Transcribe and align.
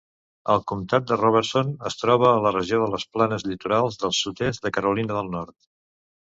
El 0.51 0.61
comptat 0.69 1.03
de 1.09 1.17
Robeson 1.19 1.69
es 1.89 1.97
troba 2.03 2.29
a 2.29 2.39
la 2.45 2.53
regió 2.55 2.79
de 2.85 2.87
les 2.95 3.05
Planes 3.19 3.45
Litorals 3.51 3.99
al 4.11 4.17
sud-est 4.23 4.65
de 4.69 4.73
Carolina 4.79 5.21
del 5.21 5.31
Nord. 5.37 5.55